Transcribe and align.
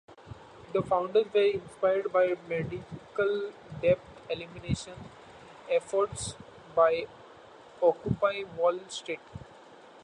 The 0.73 0.81
founders 0.81 1.31
were 1.31 1.43
inspired 1.43 2.11
by 2.11 2.33
medical 2.49 3.51
debt 3.83 3.99
elimination 4.31 4.95
efforts 5.69 6.33
by 6.75 7.05
Occupy 7.83 8.45
Wall 8.57 8.79
Street. 8.89 9.19